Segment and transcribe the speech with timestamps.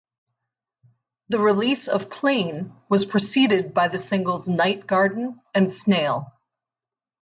[1.29, 6.33] The release of "Plain" was preceded by the singles "Night Garden" and "Snail".